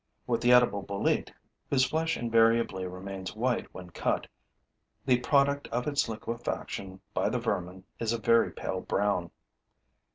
[0.25, 1.31] With the edible bolete,
[1.69, 4.25] whose flesh invariably remains white when cut,
[5.05, 9.29] the product of its liquefaction by the vermin is a very pale brown.